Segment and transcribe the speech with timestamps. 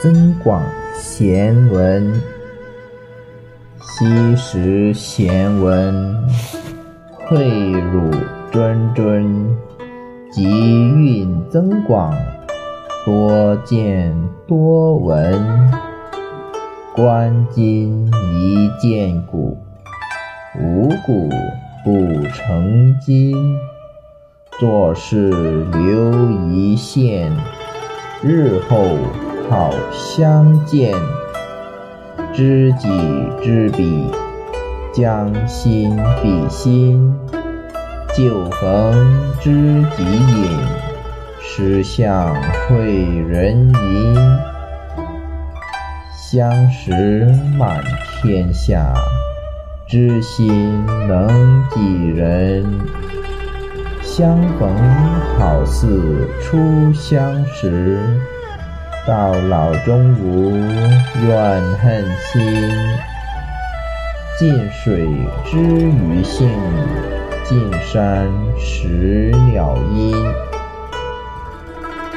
[0.00, 0.62] 增广
[0.96, 2.22] 贤文，
[3.80, 6.14] 昔时贤文，
[7.28, 8.08] 诲汝
[8.52, 9.26] 谆谆，
[10.30, 12.14] 集韵增广，
[13.04, 14.14] 多见
[14.46, 15.34] 多闻。
[16.94, 19.58] 观今宜鉴古，
[20.60, 21.28] 无古
[21.84, 23.36] 不成今。
[24.60, 25.30] 做事
[25.72, 27.32] 留一线，
[28.22, 28.96] 日后
[29.48, 30.92] 好相见。
[32.34, 32.88] 知己
[33.42, 34.10] 知彼，
[34.92, 37.14] 将心比心。
[38.14, 40.58] 酒逢知己饮，
[41.40, 42.34] 诗向
[42.68, 44.16] 会人吟。
[46.12, 46.92] 相识
[47.56, 47.82] 满
[48.20, 48.92] 天下，
[49.86, 52.64] 知心能几人？
[54.02, 54.68] 相逢
[55.38, 57.98] 好似初相识，
[59.08, 62.42] 到老终无怨恨心。
[64.38, 65.08] 近水
[65.46, 66.46] 知鱼性，
[67.42, 68.28] 近山
[68.58, 70.14] 识鸟音。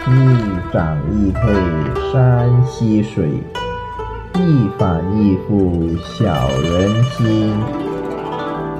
[0.06, 1.42] 一涨一退
[2.12, 3.42] 山溪水，
[4.36, 7.54] 一反一复小人心。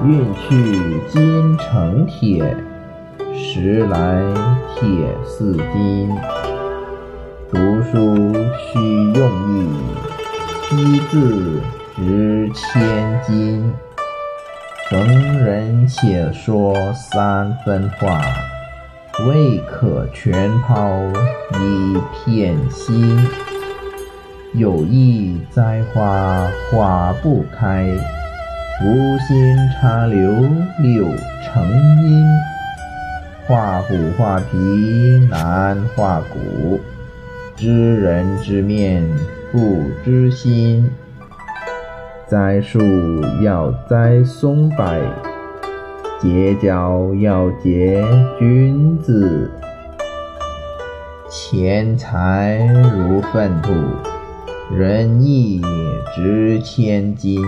[0.04, 2.54] 运去金成铁。
[3.34, 4.22] 时来
[4.74, 6.14] 铁似金，
[7.52, 8.78] 读书须
[9.12, 9.68] 用意，
[10.74, 11.60] 一字
[11.94, 13.70] 值千金。
[14.88, 18.22] 逢人且说三分话，
[19.28, 20.98] 未可全抛
[21.60, 23.18] 一片心。
[24.54, 27.84] 有意栽花花不开，
[28.82, 30.18] 无心插柳
[30.78, 31.04] 柳
[31.44, 31.68] 成
[32.02, 32.26] 荫。
[33.46, 34.56] 画虎画皮
[35.28, 36.80] 难画骨，
[37.62, 39.08] 知人知面
[39.52, 40.90] 不知心。
[42.26, 42.80] 栽树
[43.40, 44.84] 要栽松柏，
[46.20, 48.04] 结交要结
[48.36, 49.48] 君子。
[51.30, 53.72] 钱财如粪土，
[54.76, 55.62] 仁义
[56.16, 57.40] 值千金。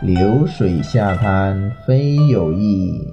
[0.00, 3.12] 流水下滩非有意。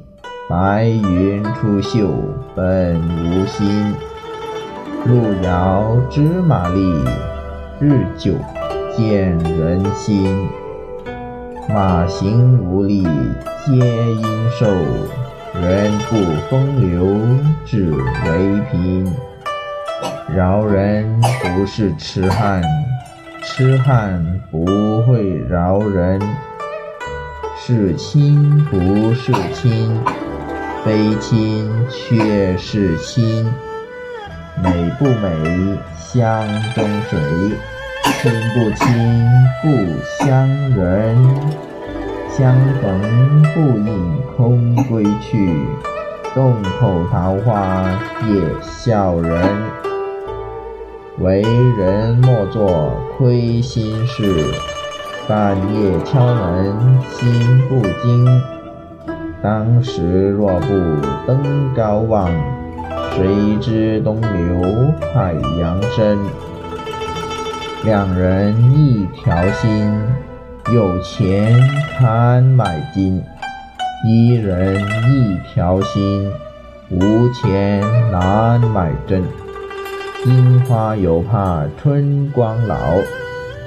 [0.49, 2.07] 白云出岫
[2.55, 3.93] 本无心，
[5.05, 7.03] 路遥知马力，
[7.77, 8.35] 日久
[8.95, 10.47] 见人心。
[11.67, 13.03] 马行无力
[13.65, 14.65] 皆因瘦，
[15.59, 16.15] 人不
[16.49, 17.19] 风流
[17.65, 19.13] 只为贫。
[20.33, 22.61] 饶人不是痴汉，
[23.41, 24.65] 痴汉不
[25.01, 26.17] 会饶人。
[27.57, 29.91] 是亲不是亲。
[30.85, 33.45] 非亲却是亲，
[34.61, 37.19] 美不美相中水，
[38.03, 38.85] 亲不亲
[39.61, 41.17] 故乡人。
[42.29, 45.55] 相逢不饮空归去，
[46.33, 47.83] 洞口桃花
[48.27, 49.43] 也笑人。
[51.19, 51.43] 为
[51.77, 54.51] 人莫做亏心事，
[55.27, 56.75] 半夜敲门
[57.11, 58.41] 心不惊。
[59.43, 60.67] 当时若不
[61.27, 62.31] 登高望，
[63.15, 63.27] 谁
[63.61, 66.17] 知东流海洋深？
[67.83, 69.93] 两人一条心，
[70.73, 71.53] 有钱
[71.95, 73.21] 堪买金；
[74.03, 76.31] 一人一条心，
[76.89, 77.81] 无钱
[78.11, 79.21] 难买真。
[80.25, 82.95] 樱花犹怕春光老，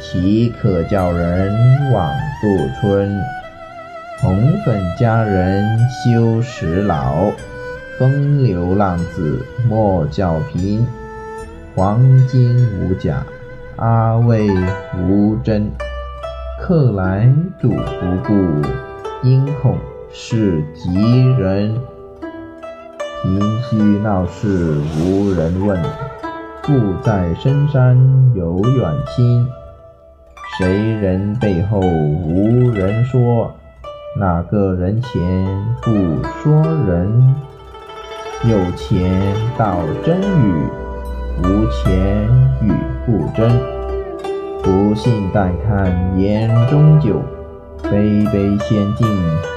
[0.01, 1.55] 岂可叫人
[1.93, 2.11] 枉
[2.43, 3.17] 度春？
[4.21, 7.31] 红粉佳人羞时老，
[7.99, 10.87] 风流浪子莫教贫。
[11.75, 13.25] 黄金无假，
[13.77, 14.51] 阿魏
[14.99, 15.71] 无真。
[16.60, 18.34] 客来主不顾，
[19.22, 19.78] 应恐
[20.13, 21.75] 是吉人。
[23.22, 25.83] 贫虚闹市无人问，
[26.63, 26.72] 富
[27.03, 27.97] 在深山
[28.34, 29.47] 有远亲。
[30.59, 33.54] 谁人背后无人说？
[34.19, 35.10] 哪个人前
[35.83, 35.93] 不
[36.43, 37.34] 说人？
[38.48, 39.10] 有钱
[39.59, 40.69] 道真语，
[41.43, 42.28] 无钱
[42.63, 42.72] 语
[43.04, 43.51] 不真。
[44.63, 47.21] 不信待看眼中酒，
[47.83, 49.09] 杯杯先敬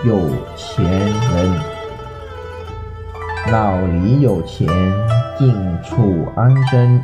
[0.06, 0.20] 有
[0.56, 1.54] 钱人。
[3.52, 4.68] 脑里有钱，
[5.38, 5.54] 尽
[5.84, 7.00] 处安身。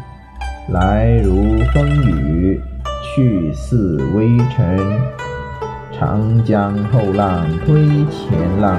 [0.69, 2.59] 来如风雨，
[3.03, 4.79] 去似微尘。
[5.91, 8.75] 长江后浪推前浪，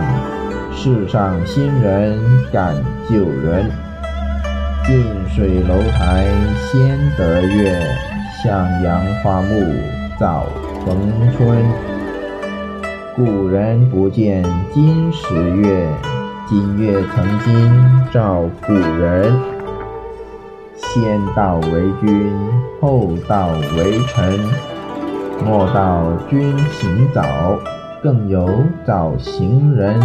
[0.78, 2.20] 世上新人
[2.52, 2.76] 赶
[3.08, 3.64] 旧人。
[4.87, 5.02] 近
[5.34, 6.26] 水楼台
[6.70, 7.81] 先得月，
[8.44, 9.75] 向阳花木
[10.20, 10.46] 早
[10.84, 10.96] 逢
[11.32, 11.64] 春。
[13.17, 14.44] 古人不见
[14.75, 15.88] 今时月，
[16.46, 19.32] 今月曾经照古人。
[20.76, 22.31] 先到为君，
[22.82, 23.49] 后到
[23.79, 24.38] 为臣。
[25.43, 27.25] 莫道君行早，
[28.02, 28.46] 更有
[28.87, 29.99] 早行人。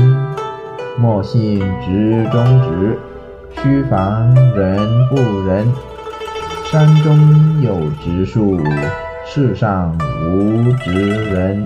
[0.98, 3.00] 莫信直中直，
[3.62, 4.78] 须防人
[5.10, 5.16] 不
[5.48, 5.68] 仁。
[6.72, 8.62] 山中有直树，
[9.26, 11.66] 世上无直人。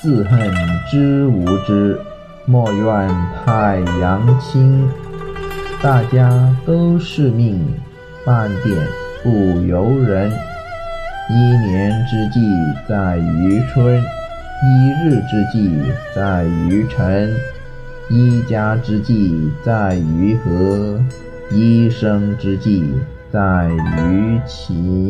[0.00, 0.52] 自恨
[0.90, 1.98] 知无知，
[2.44, 3.08] 莫怨
[3.44, 4.88] 太阳倾。
[5.82, 6.30] 大家
[6.66, 7.64] 都是命，
[8.24, 8.76] 半点
[9.22, 9.30] 不
[9.62, 10.30] 由人。
[11.30, 11.34] 一
[11.66, 12.40] 年之计
[12.88, 14.02] 在于春，
[14.64, 15.76] 一日之计
[16.14, 17.34] 在于晨，
[18.08, 21.02] 一家之计在于和，
[21.50, 22.94] 一生之计
[23.32, 23.68] 在
[23.98, 25.08] 于勤。